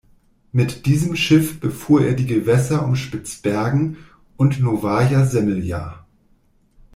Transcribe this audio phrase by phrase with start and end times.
[0.51, 3.97] Mit diesem Schiff befuhr er die Gewässer um Spitzbergen
[4.35, 6.07] und Nowaja Semlja.